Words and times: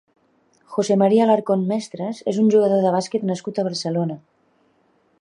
José 0.75 0.95
María 1.01 1.25
Alarcón 1.25 1.67
Mestres 1.73 2.23
és 2.33 2.41
un 2.45 2.51
jugador 2.57 2.83
de 2.87 2.97
bàsquet 2.99 3.31
nascut 3.33 3.61
a 3.61 3.67
Barcelona. 3.71 4.21